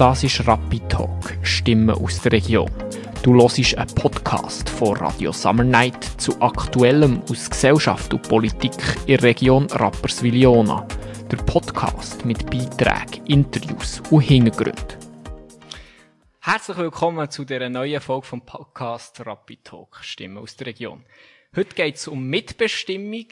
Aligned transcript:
Das 0.00 0.24
ist 0.24 0.46
Rapid 0.48 0.88
Talk, 0.88 1.36
Stimmen 1.42 1.90
aus 1.90 2.22
der 2.22 2.32
Region. 2.32 2.70
Du 3.22 3.34
hörst 3.34 3.76
einen 3.76 3.94
Podcast 3.94 4.66
von 4.66 4.96
Radio 4.96 5.30
Summer 5.30 5.62
Night 5.62 6.02
zu 6.18 6.40
Aktuellem 6.40 7.20
aus 7.28 7.50
Gesellschaft 7.50 8.14
und 8.14 8.26
Politik 8.26 8.72
in 9.00 9.18
der 9.18 9.24
Region 9.24 9.66
Rapperswil-Jona. 9.66 10.88
Der 11.30 11.36
Podcast 11.36 12.24
mit 12.24 12.50
Beiträgen, 12.50 13.26
Interviews 13.26 14.00
und 14.10 14.22
Hintergründen. 14.22 14.96
Herzlich 16.40 16.78
willkommen 16.78 17.30
zu 17.30 17.44
dieser 17.44 17.68
neuen 17.68 18.00
Folge 18.00 18.26
vom 18.26 18.40
Podcast 18.40 19.20
Rapid 19.26 19.64
Talk, 19.66 19.98
Stimmen 20.00 20.38
aus 20.38 20.56
der 20.56 20.68
Region. 20.68 21.04
Heute 21.54 21.74
geht 21.74 21.96
es 21.96 22.08
um 22.08 22.26
Mitbestimmung 22.26 23.26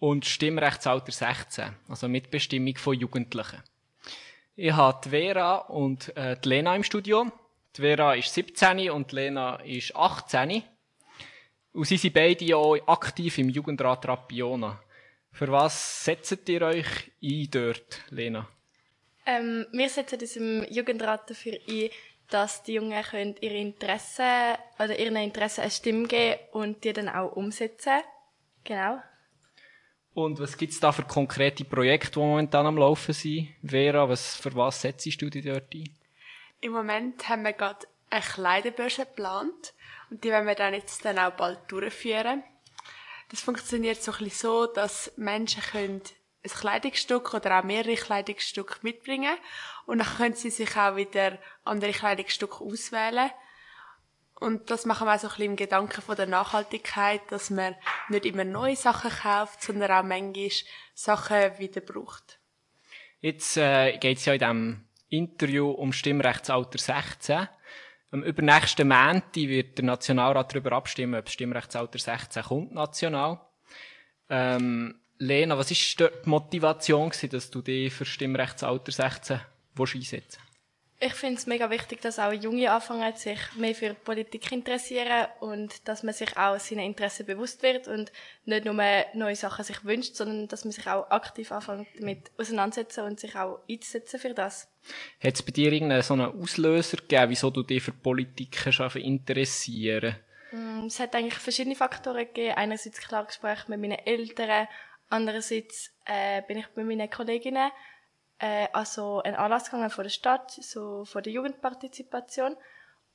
und 0.00 0.26
Stimmrechtsalter 0.26 1.12
16, 1.12 1.66
also 1.88 2.08
Mitbestimmung 2.08 2.76
von 2.78 2.98
Jugendlichen. 2.98 3.62
Ich 4.56 4.72
habe 4.72 5.00
die 5.04 5.08
Vera 5.08 5.56
und 5.56 6.16
äh, 6.16 6.36
die 6.38 6.48
Lena 6.48 6.76
im 6.76 6.84
Studio. 6.84 7.26
Die 7.76 7.80
Vera 7.80 8.14
ist 8.14 8.32
17 8.32 8.88
und 8.90 9.10
die 9.10 9.16
Lena 9.16 9.56
ist 9.56 9.96
18. 9.96 10.62
Und 11.72 11.84
sie 11.86 11.96
sind 11.96 12.14
beide 12.14 12.56
auch 12.56 12.76
aktiv 12.86 13.36
im 13.38 13.48
Jugendrat 13.48 14.06
Rapiona. 14.06 14.80
Für 15.32 15.50
was 15.50 16.04
setzt 16.04 16.48
ihr 16.48 16.62
euch 16.62 16.86
ein 17.20 17.48
dort, 17.50 18.02
Lena? 18.10 18.48
Ähm, 19.26 19.66
wir 19.72 19.88
setzen 19.88 20.20
uns 20.20 20.36
im 20.36 20.64
Jugendrat 20.70 21.28
dafür 21.28 21.58
ein, 21.68 21.90
dass 22.28 22.62
die 22.62 22.74
Jungen 22.74 23.02
können 23.02 23.34
ihre 23.40 23.56
Interessen 23.56 24.54
oder 24.78 24.96
ihren 24.96 25.16
Interessen 25.16 25.62
eine 25.62 25.70
Stimme 25.72 26.06
geben 26.06 26.38
und 26.52 26.84
die 26.84 26.92
dann 26.92 27.08
auch 27.08 27.32
umsetzen. 27.32 28.02
Genau. 28.62 29.02
Und 30.14 30.38
was 30.38 30.56
gibt's 30.56 30.78
da 30.78 30.92
für 30.92 31.02
konkrete 31.02 31.64
Projekte, 31.64 32.12
die 32.12 32.18
momentan 32.20 32.66
am 32.66 32.78
Laufen 32.78 33.12
sind? 33.12 33.48
Vera, 33.64 34.08
was, 34.08 34.36
für 34.36 34.54
was 34.54 34.80
setzt 34.80 35.20
du 35.20 35.28
dich 35.28 35.44
dort 35.44 35.74
ein? 35.74 35.90
Im 36.60 36.72
Moment 36.72 37.28
haben 37.28 37.42
wir 37.42 37.52
gerade 37.52 37.86
eine 38.10 38.22
Kleiderbörse 38.22 39.06
geplant 39.06 39.74
und 40.10 40.22
die 40.22 40.30
werden 40.30 40.46
wir 40.46 40.54
dann 40.54 40.72
jetzt 40.72 41.04
dann 41.04 41.18
auch 41.18 41.32
bald 41.32 41.58
durchführen. 41.68 42.44
Das 43.30 43.40
funktioniert 43.40 44.02
so 44.02 44.12
ein 44.12 44.18
bisschen 44.18 44.50
so, 44.50 44.66
dass 44.66 45.12
Menschen 45.16 45.62
können 45.62 46.00
ein 46.44 46.50
Kleidungsstück 46.50 47.34
oder 47.34 47.58
auch 47.58 47.64
mehrere 47.64 47.96
Kleidungsstücke 47.96 48.78
mitbringen 48.82 49.36
und 49.86 49.98
dann 49.98 50.16
können 50.16 50.34
sie 50.34 50.50
sich 50.50 50.76
auch 50.76 50.94
wieder 50.94 51.38
andere 51.64 51.92
Kleidungsstücke 51.92 52.62
auswählen 52.62 53.30
und 54.40 54.70
das 54.70 54.84
machen 54.84 55.06
wir 55.06 55.14
auch 55.14 55.18
so 55.18 55.28
ein 55.28 55.30
bisschen 55.30 55.50
im 55.52 55.56
Gedanken 55.56 56.02
von 56.02 56.16
der 56.16 56.26
Nachhaltigkeit, 56.26 57.20
dass 57.30 57.50
man 57.50 57.74
nicht 58.08 58.26
immer 58.26 58.44
neue 58.44 58.76
Sachen 58.76 59.10
kauft, 59.10 59.62
sondern 59.62 59.90
auch 59.90 60.02
manchmal 60.02 60.50
Sachen 60.94 61.58
wieder 61.58 61.80
braucht. 61.80 62.38
Jetzt 63.20 63.56
äh, 63.56 63.96
geht 63.98 64.18
es 64.18 64.24
ja 64.24 64.34
in 64.34 64.38
diesem 64.38 64.84
Interview 65.08 65.70
um 65.70 65.92
Stimmrechtsalter 65.92 66.78
16. 66.78 67.48
Am 68.10 68.22
übernächsten 68.22 68.86
Montag 68.86 69.34
wird 69.36 69.78
der 69.78 69.84
Nationalrat 69.84 70.52
darüber 70.52 70.72
abstimmen, 70.72 71.18
ob 71.18 71.28
Stimmrechtsalter 71.28 71.98
16 71.98 72.42
kommt, 72.42 72.74
national. 72.74 73.40
Ähm, 74.28 75.00
Lena, 75.18 75.56
was 75.56 75.70
war 75.70 76.10
die 76.10 76.28
Motivation, 76.28 77.12
dass 77.30 77.50
du 77.50 77.62
dich 77.62 77.92
für 77.92 78.04
Stimmrechtsalter 78.04 78.92
16 78.92 79.40
einsetzen 79.78 80.40
ich 81.04 81.12
finde 81.12 81.38
es 81.38 81.46
mega 81.46 81.68
wichtig, 81.68 82.00
dass 82.00 82.18
auch 82.18 82.32
Junge 82.32 82.70
anfangen, 82.70 83.14
sich 83.14 83.38
mehr 83.56 83.74
für 83.74 83.92
Politik 83.92 84.50
interessieren 84.52 85.26
und 85.40 85.86
dass 85.86 86.02
man 86.02 86.14
sich 86.14 86.34
auch 86.36 86.58
seinen 86.58 86.86
Interessen 86.86 87.26
bewusst 87.26 87.62
wird 87.62 87.88
und 87.88 88.10
nicht 88.46 88.64
nur 88.64 88.74
neue 89.12 89.36
Sachen 89.36 89.64
sich 89.66 89.84
wünscht, 89.84 90.14
sondern 90.14 90.48
dass 90.48 90.64
man 90.64 90.72
sich 90.72 90.86
auch 90.86 91.10
aktiv 91.10 91.52
anfängt 91.52 91.88
damit 91.98 92.30
auseinandersetzen 92.38 93.04
und 93.04 93.20
sich 93.20 93.36
auch 93.36 93.60
einzusetzen 93.68 94.18
für 94.18 94.32
das. 94.32 94.66
Hat 95.22 95.34
es 95.34 95.42
bei 95.42 95.52
dir 95.52 95.72
irgendeinen 95.72 96.02
so 96.02 96.14
einen 96.14 96.40
Auslöser 96.40 96.96
gegeben, 96.96 97.30
wieso 97.30 97.50
du 97.50 97.62
dich 97.62 97.82
für 97.82 97.92
Politik 97.92 98.56
interessieren? 98.94 100.16
Mm, 100.52 100.86
es 100.86 101.00
hat 101.00 101.14
eigentlich 101.14 101.34
verschiedene 101.34 101.76
Faktoren 101.76 102.26
gegeben. 102.26 102.54
Einerseits 102.56 103.00
klar 103.00 103.26
Gespräche 103.26 103.64
mit 103.68 103.80
meinen 103.80 103.98
Eltern, 103.98 104.68
andererseits 105.10 105.92
äh, 106.06 106.40
bin 106.48 106.58
ich 106.58 106.66
mit 106.76 106.86
meinen 106.86 107.10
Kolleginnen 107.10 107.70
äh, 108.44 108.68
also 108.72 109.22
ein 109.22 109.34
Anlass 109.36 109.70
gegangen 109.70 109.90
von 109.90 110.04
der 110.04 110.10
Stadt, 110.10 110.50
so 110.50 111.04
von 111.06 111.22
der 111.22 111.32
Jugendpartizipation. 111.32 112.56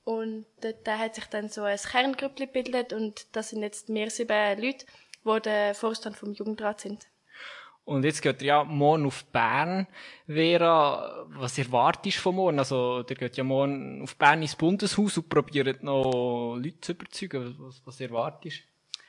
Und 0.04 0.46
dort 0.62 0.88
hat 0.88 1.16
sich 1.16 1.26
dann 1.26 1.50
so 1.50 1.64
ein 1.64 1.78
Kerngrüppli 1.78 2.48
gebildet 2.48 2.94
und 2.94 3.28
das 3.36 3.50
sind 3.50 3.62
jetzt 3.62 3.90
mehr 3.90 4.10
sieben 4.10 4.60
Leute, 4.60 4.86
die 5.24 5.42
der 5.42 5.76
Vorstand 5.76 6.18
vom 6.18 6.34
Jugendrat 6.34 6.82
sind. 6.82 7.08
Und 7.86 8.04
jetzt 8.04 8.22
geht 8.22 8.42
ihr 8.42 8.48
ja 8.48 8.64
morgen 8.64 9.06
auf 9.06 9.26
Bern. 9.26 9.88
Vera, 10.26 11.26
was 11.30 11.58
erwartest 11.58 12.18
du 12.18 12.22
von 12.22 12.36
morgen? 12.36 12.60
Also, 12.60 13.04
ihr 13.08 13.16
geht 13.16 13.38
ja 13.38 13.44
morgen 13.44 14.02
auf 14.02 14.16
Bern 14.16 14.42
ins 14.42 14.56
Bundeshaus 14.56 15.18
und 15.18 15.30
probiert 15.30 15.84
noch 15.84 16.56
Leute 16.56 16.82
zu 16.82 16.92
überzeugen. 16.94 17.56
Was, 17.60 17.82
was 17.86 18.00
erwartest 18.00 18.60
du? 18.60 19.00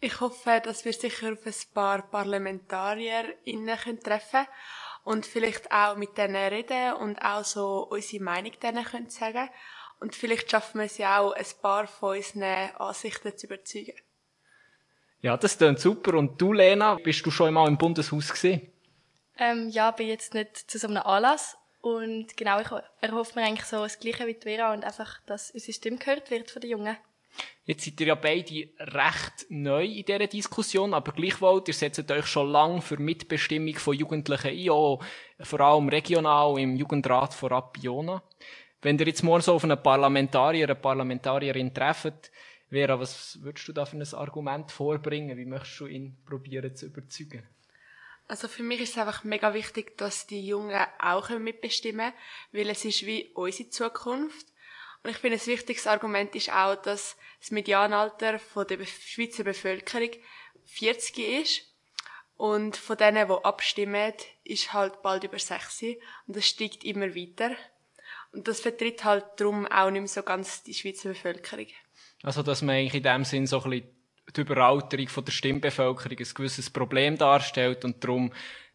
Ich 0.00 0.20
hoffe, 0.20 0.60
dass 0.62 0.84
wir 0.84 0.92
sicher 0.92 1.32
auf 1.32 1.46
ein 1.46 1.74
paar 1.74 2.02
ParlamentarierInnen 2.02 4.00
treffen 4.00 4.30
können 4.30 4.46
und 5.04 5.26
vielleicht 5.26 5.70
auch 5.72 5.96
mit 5.96 6.16
denen 6.18 6.36
reden 6.36 6.94
und 6.94 7.18
auch 7.18 7.44
so 7.44 7.86
unsere 7.90 8.22
Meinung 8.22 8.52
denen 8.60 8.84
können 8.84 9.10
sagen. 9.10 9.48
Und 10.00 10.14
vielleicht 10.14 10.50
schaffen 10.50 10.78
wir 10.78 10.86
es 10.86 10.98
ja 10.98 11.20
auch, 11.20 11.32
ein 11.32 11.44
paar 11.60 11.86
von 11.86 12.16
unseren 12.16 12.70
Ansichten 12.76 13.36
zu 13.36 13.46
überzeugen. 13.46 13.94
Ja, 15.20 15.36
das 15.36 15.58
klingt 15.58 15.80
super. 15.80 16.14
Und 16.14 16.40
du, 16.40 16.52
Lena, 16.52 16.94
bist 16.94 17.26
du 17.26 17.30
schon 17.30 17.48
einmal 17.48 17.66
im 17.66 17.76
Bundeshaus 17.76 18.30
gesehen? 18.30 18.72
Ähm, 19.36 19.68
ja, 19.68 19.90
bin 19.90 20.08
jetzt 20.08 20.34
nicht 20.34 20.70
zu 20.70 20.78
so 20.78 20.86
einem 20.86 20.98
Anlass. 20.98 21.56
Und 21.80 22.36
genau, 22.36 22.60
ich 22.60 22.68
erhoffe 23.00 23.38
mir 23.38 23.46
eigentlich 23.46 23.66
so 23.66 23.82
das 23.82 23.98
Gleiche 23.98 24.26
wie 24.26 24.34
die 24.34 24.42
Vera 24.42 24.72
und 24.72 24.84
einfach, 24.84 25.20
dass 25.26 25.50
unsere 25.52 25.72
Stimme 25.72 25.98
gehört 25.98 26.30
wird 26.30 26.50
von 26.50 26.60
den 26.60 26.70
Jungen. 26.70 26.96
Jetzt 27.64 27.84
seid 27.84 28.00
ihr 28.00 28.06
ja 28.08 28.14
beide 28.14 28.68
recht 28.78 29.46
neu 29.50 29.84
in 29.84 30.04
dieser 30.04 30.26
Diskussion, 30.26 30.94
aber 30.94 31.12
gleichwohl, 31.12 31.62
ihr 31.66 31.74
setzt 31.74 32.10
euch 32.10 32.26
schon 32.26 32.50
lange 32.50 32.80
für 32.80 32.96
Mitbestimmung 32.96 33.74
von 33.74 33.94
Jugendlichen 33.94 34.48
ein, 34.48 34.70
auch 34.70 35.04
vor 35.40 35.60
allem 35.60 35.88
regional 35.88 36.58
im 36.58 36.76
Jugendrat 36.76 37.34
von 37.34 37.50
Rapiona. 37.50 38.22
Wenn 38.80 38.98
ihr 38.98 39.06
jetzt 39.06 39.22
morgen 39.22 39.42
so 39.42 39.54
auf 39.54 39.64
einen 39.64 39.82
Parlamentarier, 39.82 40.64
eine 40.64 40.76
Parlamentarierin 40.76 41.74
trefft, 41.74 42.30
Vera, 42.70 43.00
was 43.00 43.38
würdest 43.42 43.66
du 43.68 43.72
da 43.72 43.86
für 43.86 43.96
ein 43.96 44.14
Argument 44.14 44.70
vorbringen? 44.70 45.36
Wie 45.36 45.46
möchtest 45.46 45.80
du 45.80 45.86
ihn 45.86 46.16
probieren 46.26 46.74
zu 46.76 46.86
überzeugen? 46.86 47.42
Also 48.28 48.46
für 48.46 48.62
mich 48.62 48.80
ist 48.80 48.90
es 48.90 48.98
einfach 48.98 49.24
mega 49.24 49.54
wichtig, 49.54 49.96
dass 49.96 50.26
die 50.26 50.46
Jungen 50.46 50.78
auch 51.00 51.30
mitbestimmen 51.30 52.12
können, 52.12 52.14
weil 52.52 52.68
es 52.70 52.84
ist 52.84 53.06
wie 53.06 53.30
unsere 53.34 53.70
Zukunft. 53.70 54.46
Und 55.02 55.10
ich 55.10 55.18
finde, 55.18 55.38
ein 55.38 55.46
wichtiges 55.46 55.86
Argument 55.86 56.34
ist 56.34 56.52
auch, 56.52 56.76
dass 56.76 57.16
das 57.40 57.50
Medianalter 57.50 58.38
von 58.38 58.66
der 58.66 58.84
Schweizer 58.84 59.44
Bevölkerung 59.44 60.10
40 60.64 61.18
ist. 61.18 61.62
Und 62.36 62.76
von 62.76 62.96
denen, 62.96 63.26
die 63.26 63.44
abstimmen, 63.44 64.12
ist 64.44 64.72
halt 64.72 65.02
bald 65.02 65.24
über 65.24 65.38
60. 65.38 66.00
Und 66.26 66.36
das 66.36 66.46
steigt 66.46 66.84
immer 66.84 67.14
weiter. 67.14 67.50
Und 68.32 68.46
das 68.46 68.60
vertritt 68.60 69.04
halt 69.04 69.24
darum 69.36 69.66
auch 69.66 69.90
nicht 69.90 70.00
mehr 70.00 70.08
so 70.08 70.22
ganz 70.22 70.62
die 70.62 70.74
Schweizer 70.74 71.08
Bevölkerung. 71.08 71.66
Also, 72.22 72.42
dass 72.42 72.62
man 72.62 72.76
eigentlich 72.76 72.94
in 72.94 73.02
dem 73.02 73.24
Sinn 73.24 73.46
so 73.46 73.62
ein 73.62 73.70
bisschen 73.70 73.98
die 74.36 74.40
Überalterung 74.42 75.08
von 75.08 75.24
der 75.24 75.32
Stimmbevölkerung 75.32 76.18
ein 76.18 76.34
gewisses 76.34 76.70
Problem 76.70 77.16
darstellt 77.16 77.84
und 77.84 78.04
darum 78.04 78.32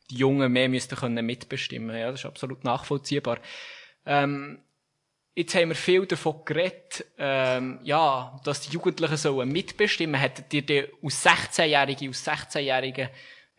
die 0.10 0.18
Jungen 0.18 0.52
mehr 0.52 0.68
müssten 0.70 0.96
können 0.96 1.26
mitbestimmen. 1.26 1.96
Ja, 1.96 2.12
das 2.12 2.22
ist 2.22 2.26
absolut 2.26 2.64
nachvollziehbar. 2.64 3.40
Ähm, 4.06 4.62
Jetzt 5.36 5.56
haben 5.56 5.70
wir 5.70 5.76
viel 5.76 6.06
davon 6.06 6.46
geredet, 6.46 7.06
ähm, 7.18 7.80
ja, 7.84 8.40
dass 8.44 8.62
die 8.62 8.72
Jugendlichen 8.72 9.18
sollen 9.18 9.50
mitbestimmen. 9.50 10.20
Hättet 10.20 10.54
ihr 10.54 10.64
denn 10.64 10.88
aus 11.02 11.26
16-Jährigen, 11.26 12.10
aus 12.10 12.28
16-Jährigen, 12.28 13.10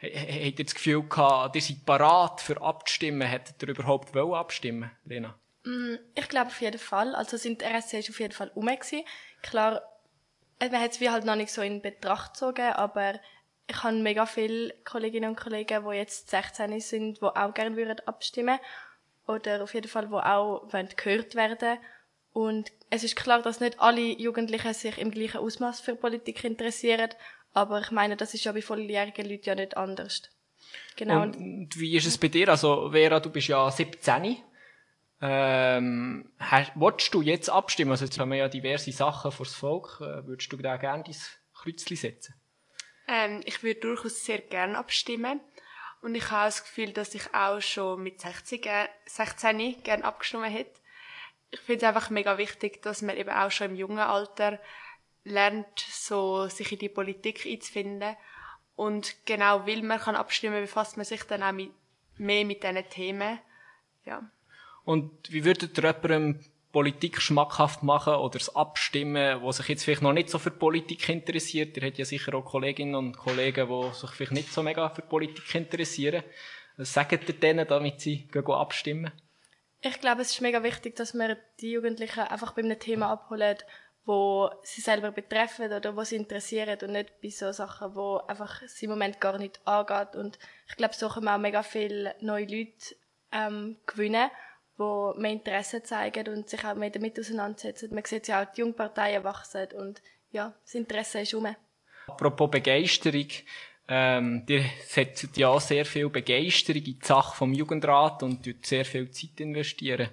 habt 0.01 0.59
ihr 0.59 0.65
das 0.65 0.75
Gefühl 0.75 1.03
gehabt, 1.09 1.57
ihr 1.57 1.63
seid 1.63 1.85
parat 1.85 2.41
für 2.41 2.61
abzustimmen? 2.63 3.27
Hättet 3.27 3.61
ihr 3.63 3.71
überhaupt 3.71 4.15
wollen 4.15 4.35
abstimmen, 4.35 4.91
Lena? 5.05 5.37
Mm, 5.65 5.97
ich 6.15 6.29
glaube 6.29 6.49
auf 6.49 6.61
jeden 6.61 6.79
Fall. 6.79 7.15
Also 7.17 7.37
die 7.37 7.59
RSC 7.61 7.99
ist 7.99 8.11
auf 8.11 8.21
jeden 8.21 8.35
Fall 8.35 8.53
um 8.55 8.71
Klar, 9.43 9.83
äh, 10.61 10.69
man 10.69 10.81
hat 10.81 10.93
es 10.93 11.01
wie 11.01 11.11
halt 11.11 11.25
noch 11.25 11.37
nicht 11.37 11.51
so 11.51 11.63
in 11.63 11.83
Betracht 11.83 12.35
gezogen, 12.35 12.73
aber 12.73 13.15
ich 13.67 13.83
habe 13.83 13.97
mega 13.97 14.27
viele 14.27 14.75
Kolleginnen 14.85 15.31
und 15.31 15.37
Kollegen, 15.41 15.85
die 15.89 15.97
jetzt 15.97 16.31
16 16.31 16.81
sind, 16.81 17.21
die 17.21 17.23
auch 17.23 17.55
gerne 17.55 17.97
abstimmen 18.07 18.59
würden 18.59 18.61
oder 19.27 19.63
auf 19.63 19.75
jeden 19.75 19.89
Fall, 19.89 20.11
wo 20.11 20.19
auch 20.19 20.69
gehört 20.97 21.35
werden 21.35 21.79
und 22.33 22.73
es 22.91 23.05
ist 23.05 23.15
klar, 23.15 23.43
dass 23.43 23.61
nicht 23.61 23.81
alle 23.81 24.01
Jugendlichen 24.01 24.75
sich 24.75 24.99
im 24.99 25.13
gleichen 25.13 25.39
Ausmaß 25.39 25.81
für 25.81 25.95
Politik 25.95 26.43
interessieren, 26.45 27.11
aber 27.53 27.81
ich 27.81 27.93
meine, 27.93 28.17
das 28.17 28.35
ist 28.35 28.45
ja 28.45 28.53
bei 28.53 28.61
volljährigen 28.61 29.29
Leuten 29.29 29.45
ja 29.45 29.55
nicht 29.55 29.77
anders. 29.77 30.23
Genau. 30.97 31.23
Und, 31.23 31.79
wie 31.79 31.97
ist 31.97 32.07
es 32.07 32.19
bei 32.19 32.29
dir? 32.29 32.49
Also 32.49 32.91
Vera, 32.91 33.21
du 33.21 33.31
bist 33.31 33.49
ja 33.49 33.71
17. 33.71 34.39
Ähm, 35.21 36.31
hast, 36.39 36.73
willst 36.75 37.15
du 37.15 37.23
jetzt 37.23 37.49
abstimmen? 37.49 37.93
Also 37.93 38.05
jetzt 38.05 38.19
haben 38.19 38.31
wir 38.31 38.39
ja 38.39 38.49
diverse 38.49 38.91
Sachen 38.91 39.31
vor 39.31 39.47
das 39.47 39.55
Volk. 39.55 40.01
Äh, 40.01 40.27
würdest 40.27 40.53
du 40.53 40.57
da 40.57 40.77
gerne 40.77 41.05
dein 41.05 41.15
Kreuzchen 41.55 41.97
setzen? 41.97 42.35
Ähm, 43.07 43.43
ich 43.45 43.63
würde 43.63 43.81
durchaus 43.81 44.25
sehr 44.25 44.39
gerne 44.39 44.77
abstimmen. 44.77 45.41
Und 46.05 46.15
ich 46.17 46.31
habe 46.31 46.49
das 46.49 46.63
Gefühl, 46.63 46.93
dass 46.93 47.15
ich 47.15 47.33
auch 47.35 47.63
schon 47.63 48.03
mit 48.03 48.21
60, 48.21 48.69
16 49.07 49.83
gerne 49.83 50.05
abgestimmt 50.05 50.45
hätte. 50.51 50.79
ich 51.51 51.61
finde 51.61 51.79
es 51.79 51.89
einfach 51.89 52.11
mega 52.11 52.37
wichtig, 52.37 52.83
dass 52.83 53.01
man 53.01 53.17
eben 53.17 53.31
auch 53.31 53.51
schon 53.51 53.71
im 53.71 53.77
jungen 53.77 54.01
Alter 54.01 54.61
lernt, 55.25 55.79
so 55.79 56.47
sich 56.49 56.71
in 56.73 56.79
die 56.79 56.91
Politik 56.91 57.47
einzufinden. 57.47 58.17
Und 58.77 59.17
genau 59.25 59.67
weil 59.67 59.81
man 59.81 59.99
kann 59.99 60.15
abstimmen, 60.15 60.61
befasst 60.61 60.99
man 60.99 61.07
sich 61.07 61.23
dann 61.23 61.43
auch 61.43 61.53
mit, 61.53 61.71
mehr 62.19 62.45
mit 62.45 62.63
diesen 62.63 62.87
Themen. 62.91 63.39
Ja. 64.05 64.31
Und 64.85 65.33
wie 65.33 65.47
würdet 65.47 65.79
ihr 65.79 65.85
jemandem 65.85 66.45
Politik 66.75 67.23
schmackhaft 67.23 67.85
machen 67.85 68.15
oder 68.15 68.37
das 68.37 68.57
Abstimmen, 68.57 69.41
wo 69.43 69.53
sich 69.53 69.69
jetzt 69.69 69.85
vielleicht 69.85 70.03
noch 70.03 70.13
nicht 70.13 70.29
so 70.29 70.41
für 70.41 70.51
Politik 70.51 71.09
interessiert? 71.09 71.77
Ihr 71.77 71.85
habt 71.85 71.99
ja 71.99 72.05
sicher 72.05 72.35
auch 72.35 72.45
Kolleginnen 72.45 72.97
und 72.97 73.17
Kollegen, 73.17 73.69
die 73.69 73.95
sich 73.95 74.11
vielleicht 74.11 74.33
nicht 74.33 74.53
so 74.53 74.61
mega 74.65 74.89
für 74.89 75.03
Politik 75.03 75.55
interessieren. 75.55 76.25
Was 76.77 76.93
sagt 76.93 77.13
ihr 77.13 77.35
denen, 77.35 77.69
damit 77.69 78.01
sie 78.01 78.27
gehen 78.27 78.51
abstimmen? 78.51 79.13
Ich 79.83 80.01
glaube, 80.01 80.23
es 80.23 80.33
ist 80.33 80.41
mega 80.41 80.65
wichtig, 80.65 80.97
dass 80.97 81.15
wir 81.15 81.37
die 81.61 81.71
Jugendlichen 81.71 82.25
einfach 82.25 82.55
bei 82.55 82.63
einem 82.63 82.81
Thema 82.81 83.13
abholen, 83.13 83.59
wo 84.05 84.51
sie 84.65 84.81
selber 84.81 85.13
betreffen 85.13 85.73
oder 85.73 85.97
wo 85.97 86.03
sie 86.03 86.17
interessieren 86.17 86.77
und 86.83 86.91
nicht 86.91 87.21
bei 87.23 87.29
so 87.29 87.53
Sachen, 87.53 87.95
wo 87.95 88.17
einfach 88.17 88.63
sie 88.67 88.87
im 88.87 88.91
Moment 88.91 89.21
gar 89.21 89.39
nicht 89.39 89.65
angeht. 89.65 90.17
Und 90.17 90.41
ich 90.69 90.75
glaube, 90.77 90.95
so 90.95 91.09
können 91.09 91.27
wir 91.27 91.37
auch 91.37 91.39
mega 91.39 91.63
viele 91.63 92.17
neue 92.21 92.47
Leute 92.47 92.97
ähm, 93.31 93.77
gewinnen, 93.87 94.29
die 94.79 95.21
mehr 95.21 95.33
Interesse 95.33 95.83
zeigen 95.83 96.29
und 96.29 96.49
sich 96.49 96.65
auch 96.65 96.75
mehr 96.75 96.91
damit 96.91 97.19
auseinandersetzen. 97.19 97.95
Man 97.95 98.05
sieht 98.05 98.29
ja 98.29 98.43
auch, 98.43 98.53
die 98.53 98.61
Jungparteien 98.61 99.23
wachsen 99.25 99.69
und 99.77 100.03
ja, 100.31 100.53
das 100.63 100.75
Interesse 100.75 101.21
ist 101.21 101.35
um. 101.35 101.47
Apropos 102.07 102.51
Begeisterung, 102.51 103.29
ähm, 103.87 104.45
ihr 104.49 104.65
setzt 104.87 105.37
ja 105.37 105.59
sehr 105.61 105.85
viel 105.85 106.09
Begeisterung 106.09 106.83
in 106.83 106.85
die 106.85 106.99
Sache 107.01 107.37
vom 107.37 107.53
Jugendrat 107.53 108.23
und 108.23 108.49
sehr 108.67 108.85
viel 108.85 109.11
Zeit 109.11 109.41
investieren. 109.41 110.09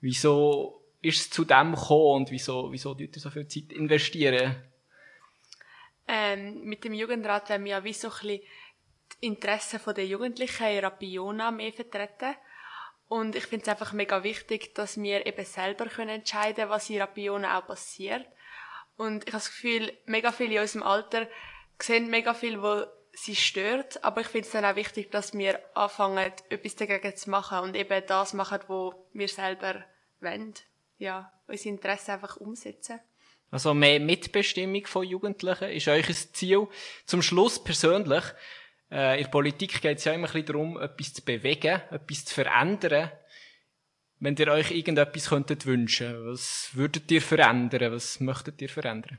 Wieso 0.00 0.82
ist 1.02 1.20
es 1.20 1.30
zu 1.30 1.44
dem 1.44 1.74
gekommen 1.74 2.22
und 2.22 2.30
wieso, 2.30 2.72
wieso 2.72 2.94
tut 2.94 3.16
ihr 3.16 3.20
so 3.20 3.30
viel 3.30 3.46
Zeit 3.46 3.72
investieren? 3.72 4.56
Ähm, 6.08 6.64
mit 6.64 6.82
dem 6.82 6.94
Jugendrat 6.94 7.48
wollen 7.50 7.64
wir 7.64 7.70
ja 7.72 7.84
wie 7.84 7.92
so 7.92 8.08
ein 8.08 8.12
bisschen 8.12 8.40
die 9.22 9.26
Interessen 9.26 9.80
der 9.94 10.06
Jugendlichen 10.06 10.66
in 10.66 10.78
Rapiona 10.80 11.50
mehr 11.50 11.72
vertreten. 11.72 12.34
Und 13.10 13.34
ich 13.34 13.46
finde 13.46 13.64
es 13.64 13.68
einfach 13.68 13.92
mega 13.92 14.22
wichtig, 14.22 14.72
dass 14.76 14.96
wir 14.96 15.26
eben 15.26 15.44
selber 15.44 15.86
können 15.86 16.10
entscheiden 16.10 16.68
was 16.68 16.88
in 16.88 17.00
Rapiona 17.00 17.58
auch 17.58 17.66
passiert. 17.66 18.24
Und 18.96 19.24
ich 19.24 19.32
habe 19.32 19.42
das 19.42 19.50
Gefühl, 19.50 19.92
mega 20.06 20.30
viele 20.30 20.54
in 20.54 20.60
unserem 20.60 20.84
Alter 20.84 21.26
sehen 21.80 22.08
mega 22.08 22.34
viel, 22.34 22.62
wo 22.62 22.84
sie 23.12 23.34
stört, 23.34 24.04
aber 24.04 24.20
ich 24.20 24.28
finde 24.28 24.46
es 24.46 24.52
dann 24.52 24.64
auch 24.64 24.76
wichtig, 24.76 25.10
dass 25.10 25.34
wir 25.34 25.58
anfangen, 25.74 26.32
etwas 26.50 26.76
dagegen 26.76 27.16
zu 27.16 27.30
machen 27.30 27.58
und 27.58 27.74
eben 27.74 28.00
das 28.06 28.32
machen, 28.32 28.60
wo 28.68 28.94
wir 29.12 29.26
selber 29.26 29.84
wollen. 30.20 30.54
Ja, 30.98 31.32
unsere 31.48 31.70
Interessen 31.70 32.12
einfach 32.12 32.36
umsetzen. 32.36 33.00
Also 33.50 33.74
mehr 33.74 33.98
Mitbestimmung 33.98 34.86
von 34.86 35.04
Jugendlichen 35.04 35.70
ist 35.70 35.88
euch 35.88 36.08
ein 36.08 36.14
Ziel. 36.14 36.68
Zum 37.06 37.22
Schluss 37.22 37.58
persönlich, 37.58 38.22
äh, 38.90 39.16
in 39.16 39.24
der 39.24 39.30
Politik 39.30 39.80
geht 39.80 39.98
es 39.98 40.04
ja 40.04 40.12
immer 40.12 40.26
ein 40.26 40.32
bisschen 40.32 40.46
darum, 40.46 40.80
etwas 40.80 41.14
zu 41.14 41.24
bewegen, 41.24 41.80
etwas 41.90 42.24
zu 42.24 42.34
verändern. 42.34 43.10
Wenn 44.18 44.36
ihr 44.36 44.48
euch 44.48 44.70
irgendetwas 44.70 45.28
könntet 45.28 45.64
wünschen, 45.64 46.26
was 46.26 46.70
würdet 46.74 47.10
ihr 47.10 47.22
verändern? 47.22 47.92
Was 47.92 48.20
möchtet 48.20 48.60
ihr 48.60 48.68
verändern? 48.68 49.18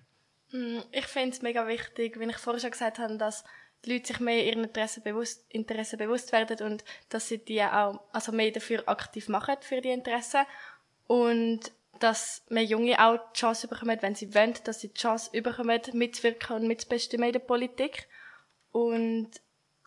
Hm, 0.51 0.83
ich 0.91 1.05
finde 1.05 1.29
es 1.29 1.41
mega 1.41 1.67
wichtig, 1.67 2.19
wie 2.19 2.29
ich 2.29 2.37
vorher 2.37 2.59
schon 2.59 2.71
gesagt 2.71 2.99
habe, 2.99 3.17
dass 3.17 3.43
die 3.83 3.93
Leute 3.93 4.07
sich 4.07 4.19
mehr 4.19 4.45
ihren 4.45 4.65
Interessen 4.65 5.01
bewusst, 5.01 5.45
Interessen 5.49 5.97
bewusst 5.97 6.31
werden 6.31 6.71
und 6.71 6.83
dass 7.09 7.29
sie 7.29 7.39
die 7.39 7.63
auch, 7.63 7.99
also 8.11 8.31
mehr 8.31 8.51
dafür 8.51 8.87
aktiv 8.87 9.27
machen 9.27 9.55
für 9.61 9.81
die 9.81 9.89
Interessen. 9.89 10.41
Und 11.07 11.71
dass 11.99 12.43
mehr 12.49 12.63
Junge 12.63 13.03
auch 13.03 13.17
die 13.31 13.39
Chance 13.39 13.67
bekommen, 13.67 13.97
wenn 14.01 14.15
sie 14.15 14.33
wollen, 14.33 14.53
dass 14.63 14.81
sie 14.81 14.89
die 14.89 14.99
Chance 14.99 15.29
bekommen, 15.41 15.81
mitzuwirken 15.93 16.57
und 16.57 16.67
mitzubestimmen 16.67 17.27
in 17.27 17.33
der 17.33 17.39
Politik. 17.39 18.07
Und 18.71 19.29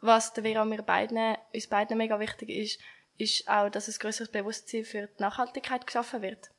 was 0.05 0.33
der 0.35 0.45
Vera 0.45 0.65
mir 0.65 0.83
beiden, 0.83 1.37
uns 1.53 1.67
beiden 1.67 1.97
mega 1.97 2.21
wichtig 2.21 2.51
ist, 2.51 2.81
ist 3.17 3.49
auch, 3.49 3.71
dass 3.71 3.89
ein 3.89 3.95
größeres 3.99 4.31
Bewusstsein 4.31 4.85
für 4.85 5.06
die 5.06 5.23
Nachhaltigkeit 5.23 5.87
geschaffen 5.87 6.23
wird. 6.23 6.51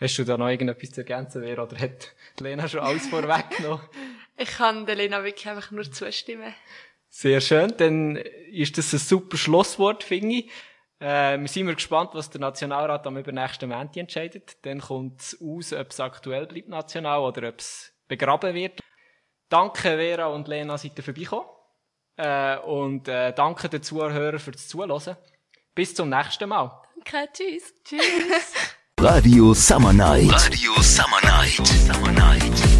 Hast 0.00 0.18
du 0.18 0.24
da 0.24 0.36
noch 0.36 0.48
irgendetwas 0.48 0.90
zu 0.90 1.00
ergänzen, 1.00 1.42
Vera, 1.42 1.62
oder 1.62 1.78
hat 1.78 2.14
Lena 2.40 2.68
schon 2.68 2.80
alles 2.80 3.06
vorweggenommen? 3.06 3.86
Ich 4.36 4.50
kann 4.50 4.84
der 4.84 4.96
Lena 4.96 5.22
wirklich 5.22 5.46
einfach 5.48 5.70
nur 5.70 5.88
zustimmen. 5.92 6.52
Sehr 7.08 7.40
schön, 7.40 7.72
dann 7.76 8.16
ist 8.16 8.76
das 8.76 8.92
ein 8.92 8.98
super 8.98 9.36
Schlusswort, 9.36 10.02
finde 10.02 10.34
ich. 10.34 10.50
Äh, 10.98 11.38
wir 11.38 11.46
sind 11.46 11.72
gespannt, 11.72 12.10
was 12.14 12.30
der 12.30 12.40
Nationalrat 12.40 13.06
am 13.06 13.16
übernächsten 13.16 13.68
Montag 13.68 13.96
entscheidet. 13.96 14.56
Dann 14.62 14.80
kommt 14.80 15.20
es 15.20 15.38
aus, 15.40 15.72
ob 15.72 15.92
es 15.92 16.00
aktuell 16.00 16.46
bleibt 16.46 16.68
national 16.68 17.20
oder 17.20 17.48
ob 17.50 17.60
es 17.60 17.92
begraben 18.08 18.54
wird. 18.54 18.80
Danke 19.48 19.96
Vera 19.96 20.26
und 20.26 20.48
Lena, 20.48 20.76
seid 20.76 20.98
ihr 20.98 21.04
vorbeigekommen. 21.04 21.53
Äh, 22.16 22.58
und 22.58 23.08
äh, 23.08 23.32
danke 23.32 23.68
den 23.68 23.82
Zuhörern 23.82 24.38
fürs 24.38 24.68
Zuhören. 24.68 25.16
Bis 25.74 25.94
zum 25.94 26.08
nächsten 26.08 26.48
Mal. 26.48 26.82
Danke, 27.04 27.28
tschüss. 27.32 27.74
Tschüss. 27.84 28.52
Radio 29.00 29.52
Summer 29.54 29.92
Night. 29.92 30.32
Radio 30.32 30.72
Summer 30.80 31.20
Night. 31.22 31.66
Summer 31.66 32.12
Night. 32.12 32.73